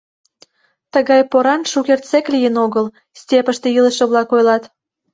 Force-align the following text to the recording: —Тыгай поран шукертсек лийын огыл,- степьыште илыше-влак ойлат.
—Тыгай 0.93 1.21
поран 1.31 1.61
шукертсек 1.71 2.25
лийын 2.33 2.55
огыл,- 2.65 2.85
степьыште 3.21 3.67
илыше-влак 3.77 4.29
ойлат. 4.35 4.63